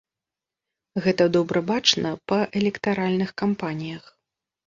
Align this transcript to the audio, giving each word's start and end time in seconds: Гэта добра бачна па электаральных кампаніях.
Гэта 1.05 1.25
добра 1.35 1.61
бачна 1.71 2.09
па 2.31 2.39
электаральных 2.61 3.29
кампаніях. 3.45 4.03